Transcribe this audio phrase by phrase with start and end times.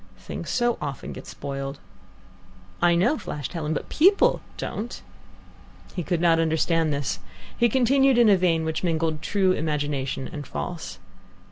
[0.17, 1.77] "Things so often get spoiled."
[2.81, 4.99] "I know," flashed Helen, "but people don't."
[5.95, 7.19] He could not understand this.
[7.55, 10.97] He continued in a vein which mingled true imagination and false.